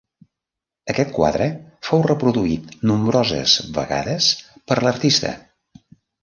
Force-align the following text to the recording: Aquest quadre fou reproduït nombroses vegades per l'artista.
Aquest 0.93 1.11
quadre 1.17 1.49
fou 1.87 2.01
reproduït 2.07 2.71
nombroses 2.93 3.55
vegades 3.77 4.31
per 4.73 4.79
l'artista. 4.87 5.33